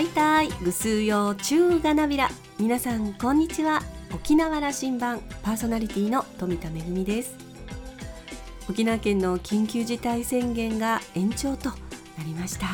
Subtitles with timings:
[0.00, 2.30] はいたいぐすうようちゅうがなびら。
[2.58, 3.82] 皆さんこんにちは。
[4.14, 7.36] 沖縄羅針盤パーソナリティの富田恵です。
[8.70, 11.76] 沖縄県の緊急事態宣言が延長とな
[12.24, 12.66] りました。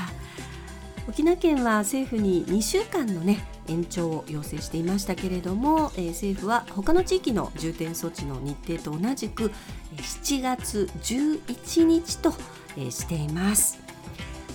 [1.08, 9.50] 沖縄県は政府に2週間のね延長を要請していましたけれども、えー、政府は他の地域の重点措置の日程と同じく
[9.96, 12.32] 7月11日と、
[12.76, 13.85] えー、しています。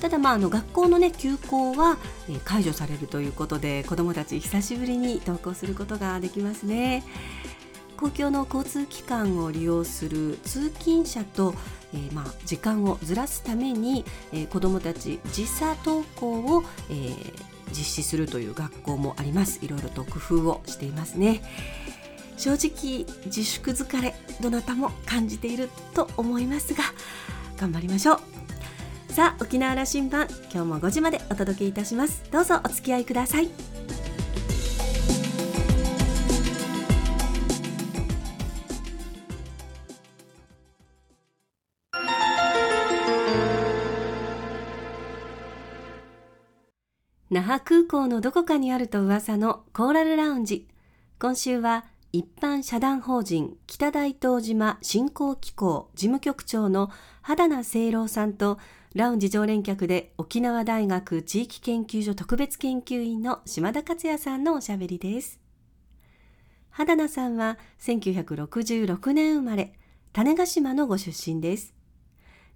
[0.01, 1.97] ただまああの学校のね休校は、
[2.43, 7.03] 解除されるということで子どもたち久しぶりに登校することができますね。
[7.97, 11.53] 公共の交通機関を利用する通勤者と、
[11.93, 17.33] えー、まあ時間をずらすために、えー、子どもたち時差登校を、えー、
[17.69, 19.59] 実施するという学校もあります。
[19.63, 21.43] いろいろと工夫をしていますね。
[22.37, 26.83] 正直自粛疲れどなたも感じていると思いますが
[27.55, 28.40] 頑張りましょう。
[29.11, 32.23] さあ沖縄羅針盤今日も5時までお届けいたします。
[32.31, 33.49] どうぞお付き合いください。
[47.29, 50.69] 那覇空港のどこかにあると噂のコーラルラウンジ。
[51.19, 56.89] 今週は一般社団法人北大東島振興機構事務局長の
[57.21, 58.59] 肌名清郎さんと
[58.93, 65.39] ラウンジ常連客で沖縄大学地域研究所特別研究員の島田克也さんのおしゃべりです。
[66.69, 69.73] 肌名さんは1966年生まれ、
[70.11, 71.73] 種子島のご出身です。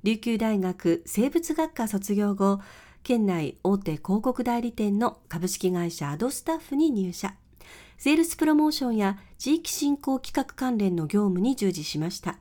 [0.04, 2.60] 琉球大学生物学科卒業後、
[3.04, 7.36] 県内大手広告代理店の株式会社アドスタッフに入社。
[7.98, 12.38] セールスプロモーションや地域振興企画関連の業務に従事しました。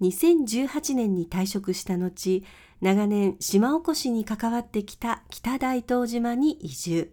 [0.00, 2.42] 2018年に退職した後、
[2.80, 7.12] 長年島おこしに関わってきた北大東島に移住。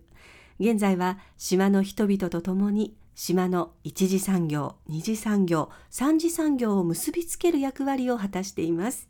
[0.60, 9.10] 現在は島の人々と共に島の一次産業、二次産業、三次産業を結びつける役割を果たしています。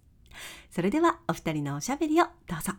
[0.70, 2.74] それではお二人のおしゃべりをどうぞ。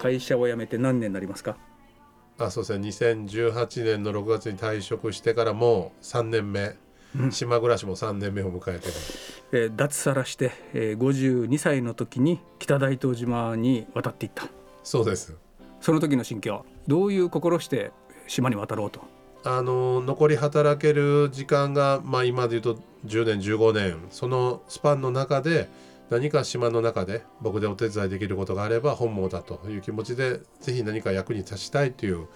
[0.00, 1.56] 会社を辞めて何年になりますか？
[2.38, 3.18] あそうですね。
[3.24, 6.74] 2018年の6月に退職してからもう3年目、
[7.18, 8.92] うん、島暮らしも3年目を迎えてる、
[9.52, 14.48] えー、脱サラして、えー、52歳の時に北大東島に渡っていった。
[14.84, 15.34] そうです。
[15.80, 17.90] その時の心境どういう心して
[18.26, 19.00] 島に渡ろうと？
[19.44, 24.04] あの残り働ける時間が、まあ、今で言うと10年15年。
[24.10, 25.68] そのスパンの中で
[26.10, 32.28] 何か島の中で僕でお手伝いできることがあれば本望だという気持ちでぜひ何か役に立ちたいという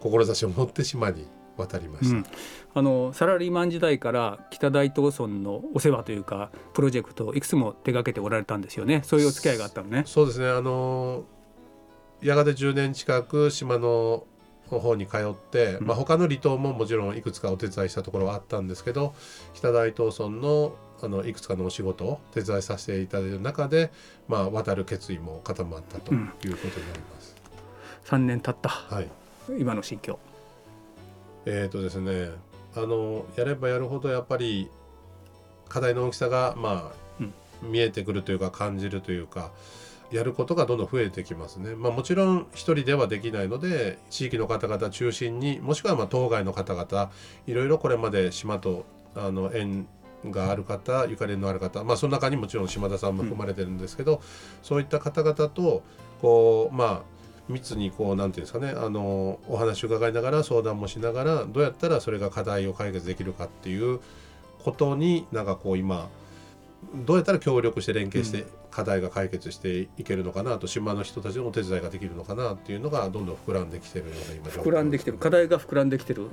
[0.00, 1.26] 志を持って島に
[1.56, 2.26] 渡りました、うん、
[2.74, 9.02] あのサラリーマン時代から北大東村のお世話というかプロジェクトをいくつも手がけておられたんですよね。
[9.04, 10.02] そういうお付き合いがあったのね。
[10.06, 10.48] そうですね。
[10.48, 11.24] あの
[12.20, 14.26] やがて10年近く島の
[14.68, 19.14] 方に通って、まあ、他の離島ももちろんいくつかお手伝いしたところはあったんですけど
[19.54, 23.90] 北大東村のあのいくつかのお仕事を手伝いさせていただいる中で、
[24.28, 27.36] まあ、渡る決意も固まったということになります。
[28.12, 29.08] うん、3年経った、はい、
[29.58, 30.18] 今の心境。
[31.44, 32.30] えっ、ー、とですね
[32.74, 34.68] あのやればやるほどやっぱり
[35.68, 39.50] 課題の大きさが、まあ、うん、見えてくるというか感じるというか
[40.12, 41.74] やることがどんどん増えてきますね。
[41.74, 47.10] まあ、もちろん一人ではできないので地域の方々中心にもしくはまあ当該の方々
[47.46, 48.84] いろいろこれまで島と
[49.14, 49.88] あの縁
[50.30, 54.20] がある方ゆかりのある方まあその中にもちろん島田さんも含まれてるんですけど、うん、
[54.62, 55.82] そういった方々と
[56.20, 57.16] こうまあ
[57.48, 64.00] 密にこう何て言うんですかねあのお話を伺いながら相談もしながらどうやったらそれが課題を解決できるかっていう
[64.64, 66.08] ことになんかこう今
[66.94, 75.18] どうやったら協力して連携して課題が解決していけるのかなと島の人たちのお手伝いができるのかなっていうのがどんどん膨らんできてるような今膨らんできてる。
[75.18, 76.26] 課題が膨らんできてる。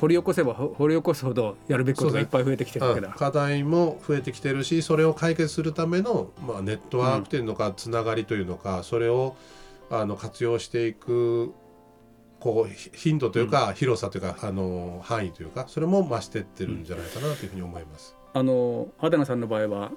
[0.00, 9.36] 掘り起こせば掘り起こすほどやるべきことがいっぱい増えてきてるわけだ、課題も増えてきてるしそれを解決するための、まあ、ネットワークというのか、つながりというのかそれを
[9.90, 11.52] あの活用していく
[12.40, 18.16] こう頻度というか、広さというかあの範囲というかそれも増してってるんじゃないかなというふうに思います。
[18.34, 19.92] あのアダナさんの場合は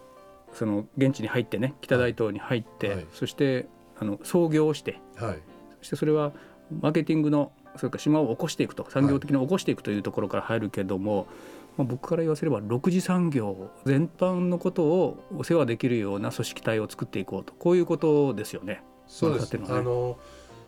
[0.53, 3.67] その現地に入ってね北大東に入って、はい、そして
[3.99, 5.39] あの創業をして、はい、
[5.79, 6.31] そしてそれは
[6.81, 11.27] マーケティングのそれから島を起こしていくと産業的に起こしていくというところから入るけども、はい、
[11.79, 17.53] まあ、僕から言わせれば6次産業全般のことをお世話できるような組織体を作っていこうと。
[17.53, 18.83] こういうことですよね。
[19.07, 20.17] そうです、ね、あの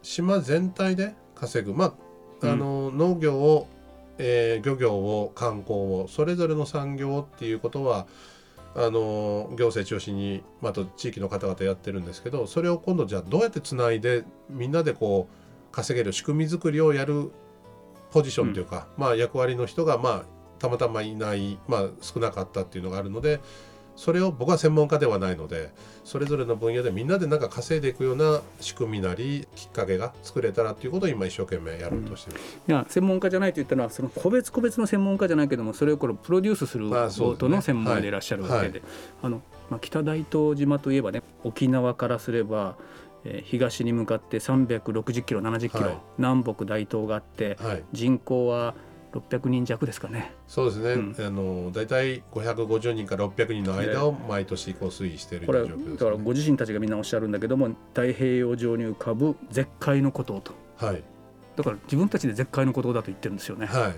[0.02, 1.96] 島全体で稼ぐ、ま
[2.42, 3.68] ああの、うん、農業を
[4.20, 8.06] えー、漁業を観光をそれぞれの産業っていうことは
[8.76, 17.32] あの行政中心にあと地域の方々やってるんですけどそれを今度じゃあどうやってつないでみんなでこう稼げる仕組み作りをやる
[18.12, 20.24] ポジションというか、うん、まあ役割の人がまあ
[20.60, 23.40] たまたまいない、まあ、少なかったっていうのがあるので
[24.00, 25.72] それを僕は専門家ではないので
[26.06, 38.82] それぞれの分野でみんなでなんか稼いでいくような仕組みなりきっかけが作れたらっていうことを今一生懸命やろうとしてる、うん、いや専門家じゃないと言ったのはその個別個別の専門家じゃないけどもそれをこれプロデュースすることの専門家でいらっしゃるわけで、
[39.22, 42.78] あのまあ、北大東島といえばね沖縄からすれば
[43.26, 48.76] えー、東に向かって360キロ70キロ、はい、南北大東があって、はい、人口は
[49.14, 50.34] 600人弱ですかね。
[50.48, 50.94] そうですね。
[50.94, 60.54] うん、あの大体550人から600人の間を毎年こう推移しているこれ、だからご自身たちがみんなおっしゃるんだけども、太平洋上に浮かぶ絶海の孤島と。
[60.78, 61.04] はい。
[61.56, 63.66] だから自分たちで絶海の孤島だと言ってるんですよね。
[63.66, 63.90] は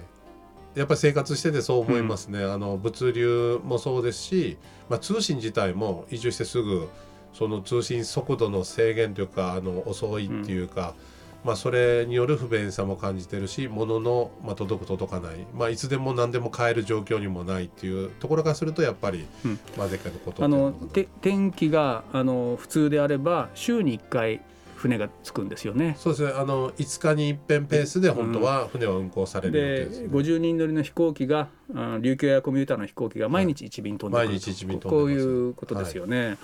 [0.76, 0.80] い。
[0.80, 2.40] やっぱり生活しててそう思いますね。
[2.40, 4.58] うん、あの物流もそうですし、
[4.90, 6.88] まあ通信自体も移住してすぐ
[7.34, 10.94] その通信速度の制限というかあの遅いっていうか。
[11.06, 11.11] うん
[11.44, 24.42] まあ、それによる不便さも感じてるし物の、まあ、届く届かない、まあ、いつでも何でも買える状況にもないっていうところからするとやっぱり、うん、まあ、でっかいことあのて天気があの普通であれば週に1回
[24.82, 25.96] 船が着くんですよね。
[26.00, 26.34] そうですね。
[26.36, 36.26] あの5日に一遍ペースで本当は船は運航される予定です、ね、で50人乗りの飛行機があ琉球エアコミューターの飛行機が毎日1便飛んでくる、はい、毎日1便飛んでこういうことですよね。
[36.26, 36.38] はい、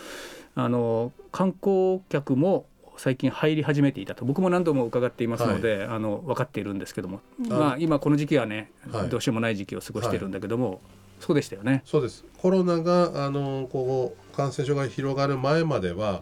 [0.55, 2.67] あの観光客も
[2.97, 4.25] 最近入り始めていたと。
[4.25, 7.21] 僕も何度も伺っていますので、はい、あの分かっているんですけども。
[7.47, 10.79] まあ、今この時期はね、はい、どうしようもない時期を過ごしているんだけども、はい、
[11.19, 11.81] そうでしたよね。
[11.85, 12.25] そうです。
[12.37, 16.21] コロナがあのこう感染症が広がる前までは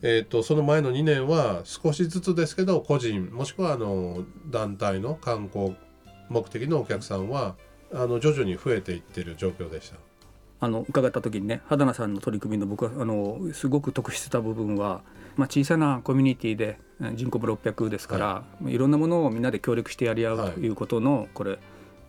[0.00, 5.74] えーと、その前の2年は少しずつですけど個人もしくはあの団体の観光
[6.28, 7.56] 目的のお客さんは
[7.92, 9.96] あの徐々に増えていってる状況でした。
[10.60, 15.02] あの伺った時にね肌名さんの取り組みの僕はあのすごく得してた部分は
[15.38, 16.78] まあ、小さなコミュニティで
[17.14, 21.60] 人口も600ですから、はい、いろんなものをみんなで協力してやり合うということのこれ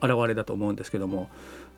[0.01, 1.29] 現れだと思うんですけども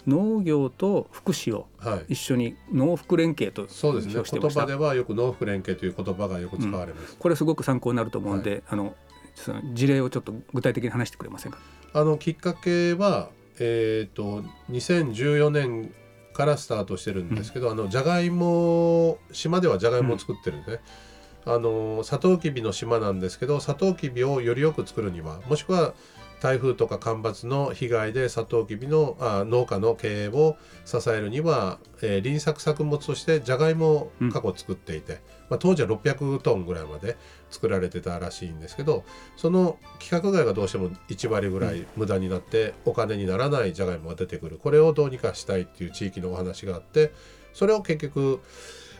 [0.08, 1.68] 農業と福祉を
[2.08, 4.14] 一緒に農福連携と、はい、そうですね。
[4.14, 8.96] 言葉ではよく農福連携という言葉がよく使われます、うん、これすごく参考になると思うんで、はい、あの
[9.36, 11.60] その事例をちょっと具体的に話してくれませんか？
[11.94, 15.94] あのきっかけはえっ、ー、と2014年
[16.34, 21.11] からスタートしてるんですけど、うん、あのじゃがいも島ではじゃがいもを作ってるんですね、うん
[21.46, 25.94] あのサトウキビの島なんですけどサトウキビをよりよく作るにはもしくは
[26.42, 35.20] 台風とか干ばつの被害でサトウキビのあ農家の経営を支えるには、えー、輪作作物としてじゃがいもを過去作っていて、うん、
[35.52, 37.16] まあ、当時は600トンぐらいまで
[37.52, 39.04] 作られてたらしいんですけど
[39.38, 44.58] その規格外がどうしても1割ぐらい無駄になってお金にならないじゃがいもが出てくる。
[44.58, 47.14] これをどうにかしたいっていう地域のお話があって
[47.54, 48.42] それを結局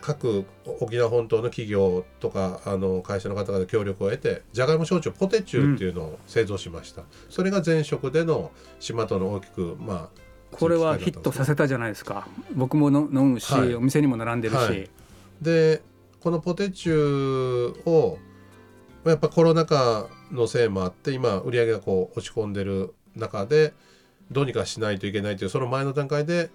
[0.02, 0.44] 各
[0.80, 8.50] 沖縄本島の企業とかあの会社の方々協力を得てじゃがいも焼酎ポテチューっていうのを製造しました、うん、それが前職での
[8.80, 12.28] 島との大きくまあこれはヒットさせたじゃないですか。
[12.54, 14.90] 僕もの飲むし、はい、お店にも並んでるし、はい、
[15.40, 15.80] で
[16.20, 18.18] このポテチューを
[19.04, 23.72] やっぱコロナ禍のせいもあって今売り上げがこう落ち込んでる中で
[24.30, 26.50] どうにかしないといけないというその前の段階で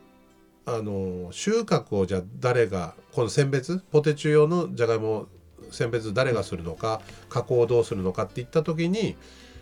[0.68, 5.28] あの収穫をじゃあ誰がこの選別ポテチ用のじゃがいも
[5.72, 9.16] 選別誰がするのか加工をどうするのかっていった時に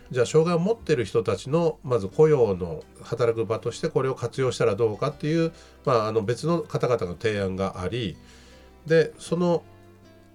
[0.10, 5.52] じゃあ障害を持ってる人たちのまず雇用の働く場としてこれを活用したらどうかっていう、
[5.86, 8.18] まあ、あの別の方々の提案があり
[8.88, 9.64] でその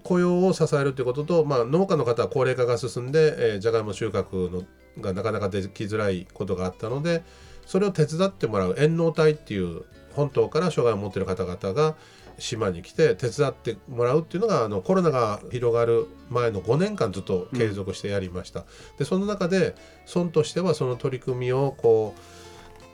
[0.05, 4.63] 雇用を支えるということと、まあ、農家の方は高齢化が進んで、えー、じゃがいも収穫の
[5.01, 7.25] がなかなかできづらいことがあったので
[7.67, 11.95] それを手伝ってもらう遠納隊っていう本島から障害を持っている方々が
[12.39, 18.61] 島に来て手伝ってもらうっていうのがあのコロナが広がる前の5年間ずっと継続してやりました。
[18.61, 18.67] うん、
[18.99, 19.75] でその中で
[20.13, 22.15] 村としてはその取り組みをこ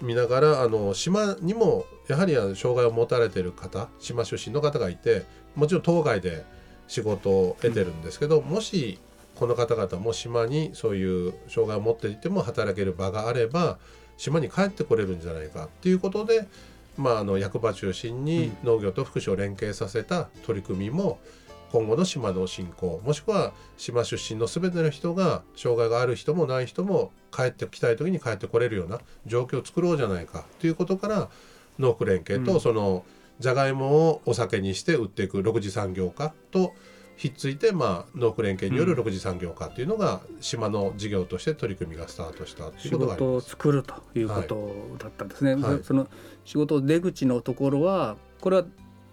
[0.01, 6.45] う見ながらあの島にもやはり障害を持たれてる方島出身の方がいてもちろん当該で
[6.87, 8.99] 仕事を得てるんですけど、うん、もし
[9.37, 13.79] この方々も島にそういう障害を持っていても働ける場があれば
[14.17, 16.47] 島に帰ってこれるんじゃないかっていうことで
[16.97, 21.19] まあ、あの役場中心に農業と福祉を連携させた取り組みも
[21.73, 31.29] 今後の島の振興もしくは島出身の全ての人が障害がある人もない人も帰ってきたい時に帰ってこれるような状況を作ろうじゃないかということから
[31.79, 33.05] 農区連携とその
[33.41, 36.73] じゃがいもをお酒にして売っていく6次産業化と
[37.17, 45.55] ひっついて、まあ、農夫連携による6次産業化っていうのが、島の事業として取り組みがスタートした仕事を作るということだったんですね。
[45.55, 46.09] はい、その
[46.45, 48.65] 仕事出口のところはこれは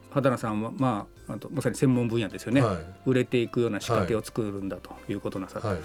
[0.09, 5.77] 畑中さんは、まあ、あとまさに専門分野ですよね、はい、売れていくような仕掛けを作るんだということなさ、はい、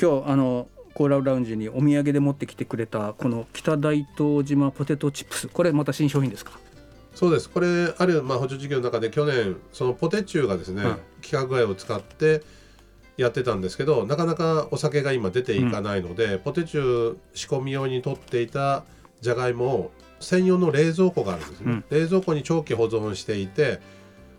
[0.00, 5.48] 今日あのコーラルラウンジにお土産で持ってきてくれたこの北大東島ポテトチップス。
[5.48, 6.58] これまた新商品ですか？
[7.16, 7.48] そうです。
[7.48, 10.88] これあるまあ補助事業の中で去年そのポテチューがですね、うん、
[11.22, 12.42] 規格外を使って
[13.16, 18.84] やってたんですけどなかなかお酒が今出ていかないので、うん、ポテチュー仕込み用に取っていた
[19.22, 23.80] じゃがいもを専用の冷蔵庫があるんですね、うん、冷蔵庫に長期保存していて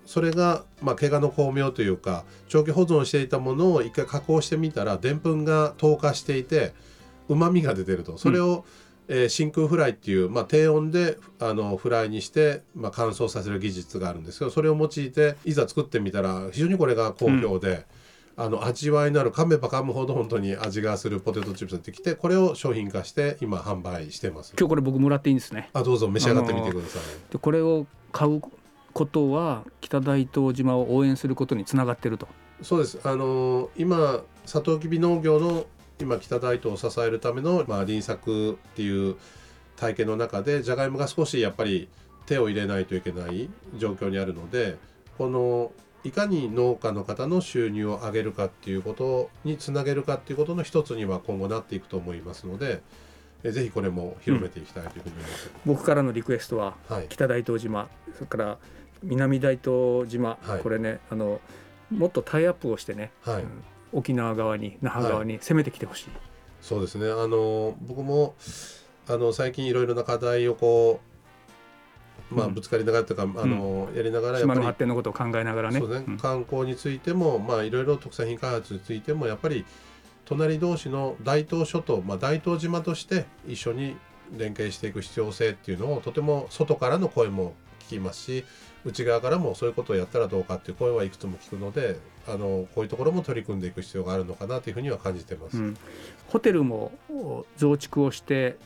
[0.05, 6.75] それがまあ怪我の巧妙というか長期保存していたものを一回加工してみたらでんぷんが透過していて
[7.27, 8.19] うまみが出てると。
[8.19, 17.85] それを、うんえー、真空フライっていう、まあ、低温であのフライにして、まあ、乾燥させる技術があるんですけどそれを用いていざ作ってみたら非常にこれが好評で。
[18.37, 24.53] うん、あの味わいのある噛めば噛むほど本当に味がするポテトチップスができてこれを商品化して今販売してます。
[24.57, 25.69] 今日これ僕もらっていいんですね。
[25.73, 27.01] あどうぞ召し上がってみてください。
[27.31, 28.41] でこれを買う
[28.93, 32.27] ことは北大東島を応援することにつながってると。
[32.61, 32.99] そうです。
[33.03, 35.65] あの今サトウキビ農業の
[35.99, 39.15] 今北大東を支えるための、まあ、輪作っていう
[39.75, 41.87] 体験の中でじゃがいもが少しやっぱり
[42.25, 44.77] 手を入れないといけない状況にあるので
[45.17, 45.71] この
[46.03, 52.81] いかに農家の方の収入を上げるかっていうことにつなげるかっていうことの一つには今後なっていくと思いますので
[53.43, 58.57] えぜひこれも広めていきたいというふうに思います、うん、僕からのリクエストは、はい、北大東島それから
[59.03, 61.39] 南大東島、はい、これねあの
[61.91, 63.49] もっとタイアップをしてね、はい、うん
[63.93, 66.19] 沖縄側に那覇側に攻めてきてほしい、はい、
[66.61, 67.09] そうですね。
[67.09, 68.35] あの僕も
[69.07, 71.07] あの最近いろいろな課題をこう
[72.29, 75.85] まあ、ぶつかりながらというか、うん、あのやりながら島の発展のことを考えながらね、ね。
[75.85, 79.65] うん、観光についても、まあ、いろいろ特産品開発についてもやっぱり
[80.25, 83.95] 隣同士の大東諸島、まあ、大東島として一緒に
[84.35, 87.53] 連携していく必要性っていうのをとても外からの声も
[87.87, 88.45] 聞きますし
[88.83, 95.77] 内側からもそういうことをやったらどうかっていう声はいくつも聞くのであのこういうところも取り組んでいく必要があるのかなというふうには感じてます、うん、
[96.27, 96.91] ホテルも
[97.57, 98.57] 増築をして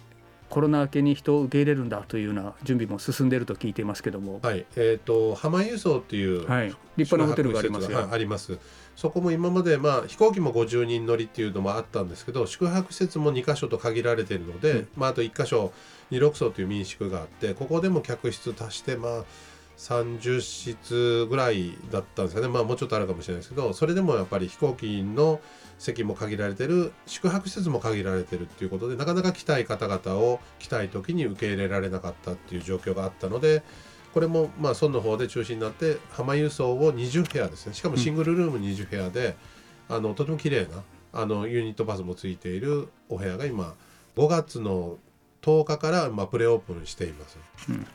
[0.52, 4.66] コロナ明けに人を受け入れるんだというような準備も進んでいると聞いていますけども、はい。
[4.76, 8.60] えーと、浜輸送っていう、はい、立派なホテルがありますあります。
[8.98, 15.72] そこも今まで、まあ、飛行機も50人乗りっていうのもあったんですけど宿泊施設も2か所と限られているので、うん、まあ、あと1か所
[16.12, 19.24] 二六層という民宿があってここでも客室足してまあ
[19.82, 22.48] 30室ぐらいだったんですかね。
[22.48, 25.42] まあもうちょっとあるかもしれないですけどそれでもやっぱり飛行機の
[25.80, 33.64] 席も限られてる宿泊施設も限られてるっていうことでなかなか来たい方々を来たい時に受け入れられなかったっていう状況があったので
[34.14, 37.74] これもまあ村の方で中心になって浜輸送を20部屋ですね。
[37.74, 39.36] しかもシングルルーム20部屋で、
[39.90, 40.84] うん、あのとても綺麗な
[41.14, 43.74] あのユニットバスもついているお部屋が今
[44.16, 44.98] 5月の
[45.42, 47.40] 10日からまあプレオープンしています。
[47.70, 47.88] うん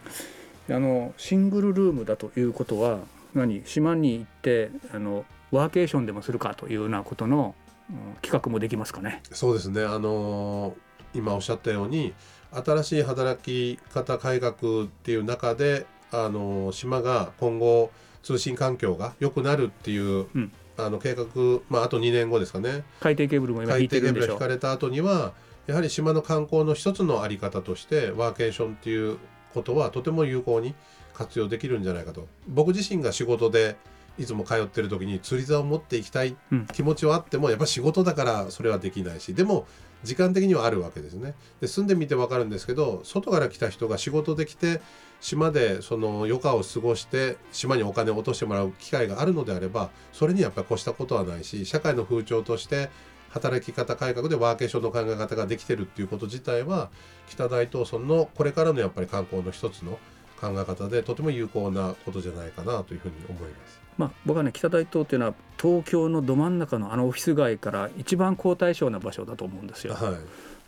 [0.68, 2.98] あのシングルルームだということは
[3.34, 3.62] 何？
[3.64, 7.54] 島に行ってあのワーケーションでもするかというようなことの、
[7.90, 9.22] うん、企画もできますかね。
[9.32, 9.82] そうですね。
[9.82, 12.14] あのー、今おっしゃったように
[12.50, 14.54] 新しい働き方改革
[14.84, 17.90] っていう中で、あのー、島が今後
[18.22, 21.26] 通信環境が良くなるっていう、うん、あの計画、
[21.68, 22.82] まあ、あと2年後ですかね。
[23.00, 25.32] 海底ケーブルも今引いてるんでしょ引かれた後には
[25.66, 29.18] やはり島の観光の一つの在り方としてワーケーションっていう
[29.56, 30.74] ことはとても有効に
[31.14, 32.28] 活用できるんじゃないかと。
[32.46, 33.76] 僕自身が仕事で
[34.18, 36.36] いつも通ってる時に釣り竿を持っていきたい
[36.72, 39.34] 気持ちはあっても、やっぱ仕事だからそれはできないし。
[39.34, 39.66] でも
[40.04, 41.34] 時間的にはあるわけですね。
[41.60, 44.80] で住んでみて分かるんですけど外から来た人が仕事で来て
[45.20, 52.90] 島でその余暇を過ごして島にお金を落としてもらう機会があるのであればそれにやっぱり越したことはないし社会の風潮として
[53.36, 56.88] 働き方改革でワーケーションの考え方ができてるっていうこと自体は
[57.28, 59.98] 北大東村のこれからのやっぱり観光の一つの
[60.40, 63.80] 考え方でとても有効なことじゃないかなというふうに思います。
[63.98, 69.94] まあ、僕はね北大東っていうのは東京のど真ん中のあのオフィス街から一番好対象な場所だと思うんですよ。
[69.94, 70.12] はい、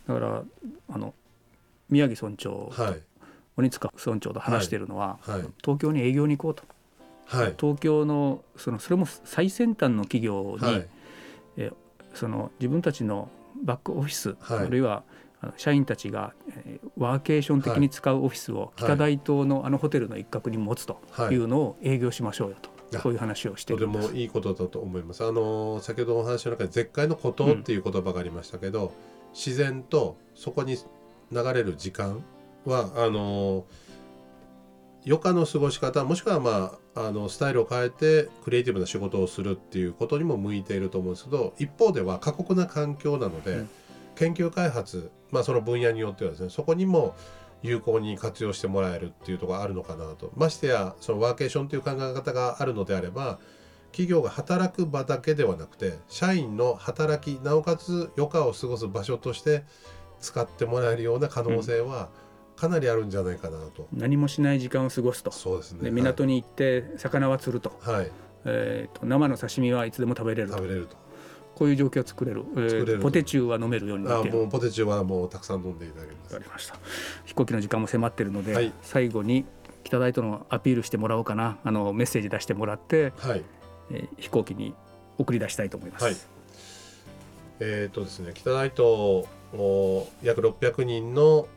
[0.07, 0.43] だから
[0.89, 1.13] あの
[1.89, 2.95] 宮城村長と、
[3.57, 6.63] 鬼塚村長と話しているのは、はいはい、東京に営業に行こうと。
[7.25, 10.87] はい、東京のそのそれも最先端の企業に、はい、
[11.57, 11.71] え
[12.13, 13.29] その自分たちの
[13.63, 15.03] バックオフィス、はい、あるいは
[15.57, 16.33] 社員たちが
[16.97, 20.99] ワーケーション的に使うオフィスを北大東のあのホテルの一角に持つと
[21.31, 22.69] いうのを営業しましょうよと。
[22.97, 25.23] そういう話をしてとてもいいことだと思います。
[25.23, 28.91] あの先ほどお話の中で絶海の孤島っていう言葉がありましたけど、うん、
[29.33, 30.75] 自然とそこに
[31.31, 32.23] 流れる時間
[32.65, 33.65] はあの
[35.09, 43.69] 余暇の過ごし方もしくはまああのスタイルを変えてクリエイティブな仕事をするっていうことにも向いていると思うんですけど一方では過酷な環境なので、うん、
[44.15, 47.15] 研究開発、まあ、その分野によってはですねそこにも
[47.63, 50.31] 有効に活用してもらえるっていうところがあるのかなと。
[50.35, 53.39] ましてやそのワーケーションという考え方があるのであれば
[53.91, 59.63] 企業が働く場だけではなくて社員の働きなおかつ余暇を過ごす場所として
[60.21, 62.09] 使ってもらえるような可能性は
[62.59, 65.31] かなりあるんじゃないかなと、うん、何もしない時間を過ごすと。
[65.31, 65.83] そうですね。
[65.83, 68.11] で港に行って魚は釣ると,、はい。
[68.45, 70.97] えーと、生の刺身はいつでも食べれる食べれると。
[71.55, 76.33] こういう状況を作れる,、えー、ポテチューは飲めるようになってあもうポテチューはもうたくさん飲んでいただけます。
[76.33, 76.75] わかりました。
[77.25, 79.45] 飛行機の時間も迫ってるので、はい、最後に
[79.83, 81.57] 北大とのアピールしてもらおうかな。
[81.63, 83.43] あのメッセージ出してもらって、はい。
[83.91, 84.73] えー、飛行機に
[85.17, 86.05] 送り出したいと思います。
[86.05, 86.15] はい、
[87.61, 89.25] えっ、ー、とですね北大東
[90.21, 91.47] 約600人の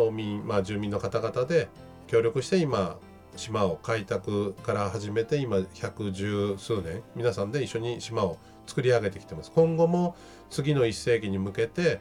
[0.00, 1.68] 島民、まあ、住民の方々で
[2.06, 2.98] 協力して今
[3.36, 10.16] 島を開拓から始めて今百十数年皆さんで一緒に島を作り上げてきてます今後も
[10.50, 12.00] 次の1世紀に向けて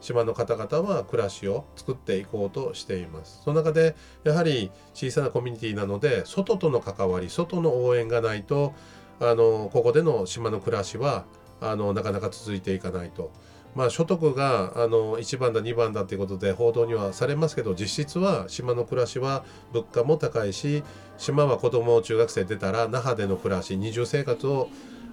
[0.00, 8.72] 島の方々は暮らしを作っていこうとしていますその中でやはり小さなコミュニティなので外との関わり外の応援がないと
[9.20, 11.26] あのここでの島の暮らしは
[11.60, 13.30] あのなかなか続いていかないと。
[13.74, 20.82] まあ、所得があの1番だ2番だということで報道にはされますけど実質は島の暮らしは物価も高いし
[21.18, 24.68] 島は子ども中学生出たら那覇での暮らし二重生活を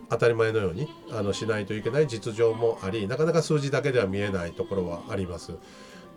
[0.10, 5.54] 当たり前のようにあのしないといけない実情もありなかなか数字だけでは見えないところはあります。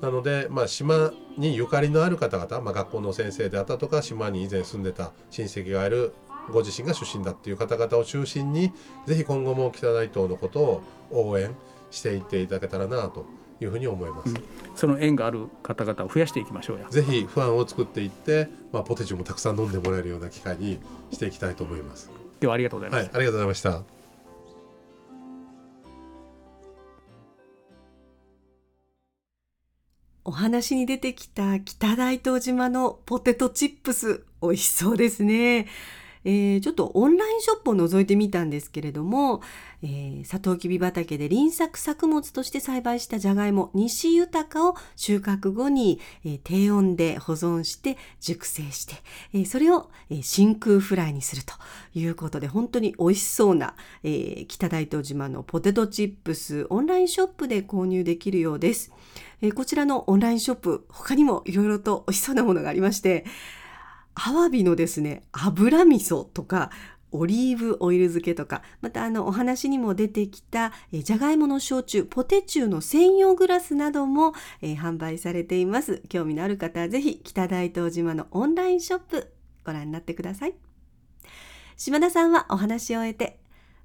[0.01, 6.15] なので、まあ、島にゆかりのある方々、まあ、学校の先生であったとか島に以前住んでた親戚がいる
[6.51, 8.73] ご自身が出身だっていう方々を中心に
[9.07, 11.55] ぜひ今後も北大東のことを応援
[11.91, 13.27] していっていただけたらなと
[13.61, 14.43] いうふうに思います、うん、
[14.75, 16.89] その縁がある方々を増やしていきましょうや。
[16.89, 20.79] ぜひファンを作っていって、まあ、ポテチもたくさん飲んでもらえるような機会に
[21.11, 22.11] していきたいと思います。
[22.41, 23.83] ではありがとうございます、はい、ありがとうございました。
[30.23, 35.67] お話に出てきた北大東島のポテトチップス美味しそうですね
[36.25, 39.41] えー、ちょっとオンラインショップを覗いてみたんですけれども、
[39.83, 48.95] えー、サトウキビ畑で輪作作物として栽培したじゃがいも西豊を収穫後に、えー、低温で保存して熟成して、
[49.33, 51.55] えー、それを、えー、真空フライにすると
[51.95, 58.93] いうことで本当に美味しそうな、えー、北大東島のポテトチップスオンラインショップで購入できるようです。
[59.43, 63.25] えー、こちらのオンラインショップ他にもいろいろと美味しそうなものがありまして
[64.27, 66.71] アワビのですね油味噌とか
[67.13, 76.03] オリーブオイル漬けとかまたあのお話にも出てきたえじゃがいもの焼酎ポテチューの専用グラスなども、え、販売されています。
[76.09, 79.33] 興味のある方はぜひ北大東島のオンラインショップ
[79.65, 80.55] ご覧になってください。
[81.77, 83.41] 島田さんはお話を終えて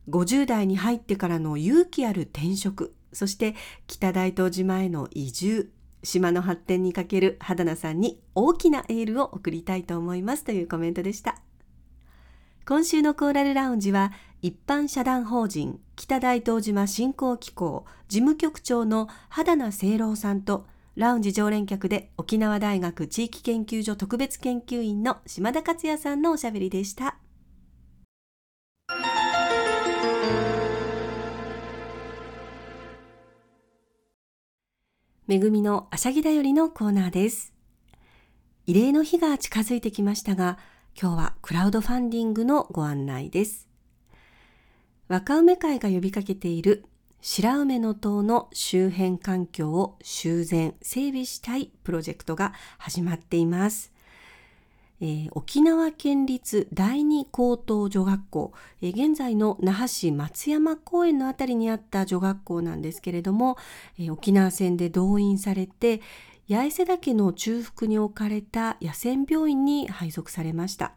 [0.10, 3.56] 50代に入ってからの勇気ある転職そして
[3.88, 5.71] 北大東島への移住
[6.06, 11.36] 島の発展にかける肌名さんに大きなエールを送りたいと思いますというコメントでした
[12.65, 20.65] 今週のコーラルラウンジは一般社団法人北大東島振興機構事務局長の肌名清郎さんと
[20.96, 27.18] ラウンジ常連客で沖縄大学地域研究所特別研究員の島田克也さんのおしゃべりでした。
[35.28, 37.52] めぐみのあしゃぎだよりのコーナーです。
[38.68, 40.60] 異例の日が近づいてきましたが、
[41.00, 43.68] 今日はクラウドファンディングのご案内です。
[45.08, 46.86] 若梅会が呼びかけている
[47.22, 53.95] 白梅の塔の周辺環境を修繕、整備したいプロジェクトが始まっています。
[55.02, 63.58] えー、沖縄県立第二高等女学校、えー、現在の那覇市松山公園の辺りにあった女学校なんですけれども、
[64.00, 66.02] えー、沖縄戦で動員されて
[66.50, 70.94] 八重瀬岳の中腹に置かれた野戦病院に配属されました。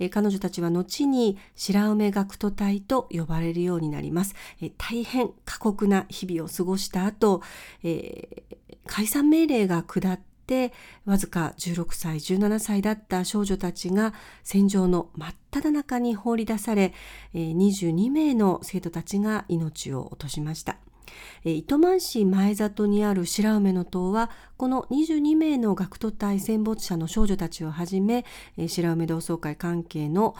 [0.00, 4.34] え彼女たちは後に白梅学徒隊と呼ばれるようになります。
[4.60, 7.42] え大変過酷な日々を過ごした後、
[7.84, 8.42] え
[8.86, 10.72] 解散命令が下って
[11.04, 16.92] わずか16歳17歳だった少女たちが戦場の真っ只中に放り出され
[17.32, 20.78] 22名の生徒たちが命を落としました。
[21.44, 28.24] 糸満市前里にある白梅の塔はこの22名の学徒隊戦没者の少女たちをはじめ
[28.68, 30.34] 白梅同窓会関係の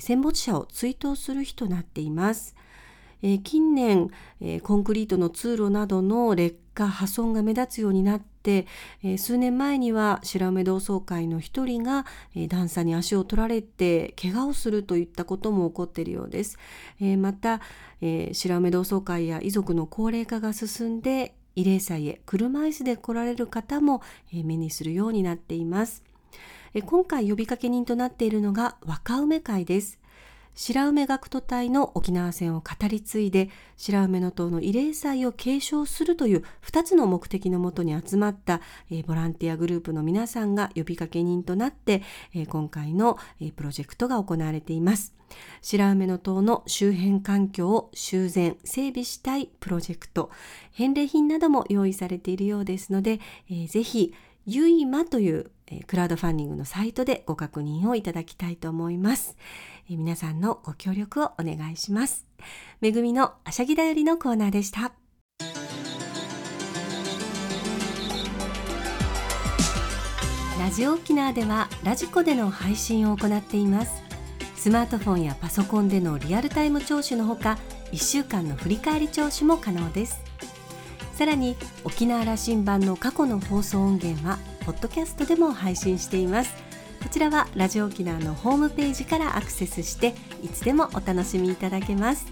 [0.00, 2.54] 戦没者を追悼する日となっています。
[3.44, 4.10] 近年
[4.62, 16.58] コンクリートの通路などの劣化破損が目立つようになっ、えー、数年前には白梅同窓会の一人が、えー、段差に足を取られて怪我をするといったことも起こっているようです。
[17.00, 17.60] えー、また、
[18.00, 24.02] えー、白梅同窓会や遺族の高齢化が進んで慰霊祭へ車椅子で来られる方も、
[24.32, 26.02] え、目にするようになっています。
[26.74, 30.01] え今回呼びかけ人となっているのが若梅会です。
[30.54, 38.60] 白梅学徒隊の沖縄戦を語り継いで白梅の塔の慰霊祭を継承するという2つの目的のもとに集まった、
[38.90, 42.02] えー、ボランティアグループの皆さんが呼びかけ人となって、
[42.34, 45.14] えー、今回の、えー、プロジェクトが行われています。
[45.62, 50.30] 白梅の塔の周辺環境を修繕整備したいプロジェクト
[50.72, 54.12] 返礼品なども用意されているようですので、えー、ぜひ
[54.44, 55.50] ゆいまという
[55.86, 59.36] クラウドファンディングのサイトでご確認をいただきたいと思います。
[59.88, 62.26] 皆さんのご協力をお願いします。
[62.80, 64.92] めぐみのあしゃぎだよりのコーナーでした。
[70.58, 74.02] ラジオ沖縄ではラジコでの配信を行っています。
[74.56, 77.58] スマートフォンやパソコンでのリアルタイム聴取のほか、
[77.92, 80.20] 1週間の振り返り聴取も可能です。
[81.12, 86.54] さらに沖縄羅針盤の過去の放送音源はポッドキャストでも配信しています
[87.02, 92.26] こちらはラジオ沖縄のホームページからアクセスしていつでもお楽しみいただけます。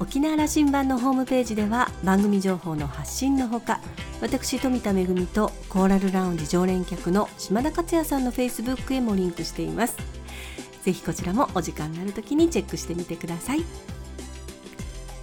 [0.00, 3.80] 沖縄羅針盤のホームページでは番組情報の発信のほか
[4.20, 9.96] 私富田恵とコーラルラウンジ常連客の島田克也さんのフェイスブックへもリンクしています。
[10.84, 13.64] ぜひこちらもお時間のある時にチェックしてみてください。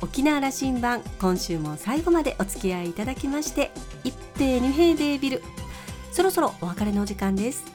[0.02, 3.72] 沖縄羅針盤今週も最後までお付き合いいただきまして
[4.04, 5.42] 一平二平デービル。
[6.12, 7.75] そろそろお別れのお時間です。